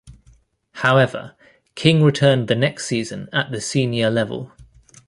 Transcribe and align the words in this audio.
However, 0.71 1.35
King 1.75 2.01
returned 2.01 2.47
the 2.47 2.55
next 2.55 2.87
season 2.87 3.29
at 3.31 3.51
the 3.51 3.61
senior 3.61 4.09
level. 4.09 4.51